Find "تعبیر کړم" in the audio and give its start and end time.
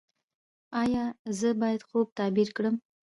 2.17-2.75